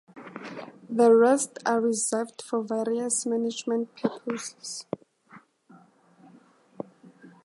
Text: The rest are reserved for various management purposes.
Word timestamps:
The 0.89 1.13
rest 1.13 1.59
are 1.63 1.79
reserved 1.79 2.41
for 2.41 2.63
various 2.63 3.23
management 3.27 3.95
purposes. 3.95 4.87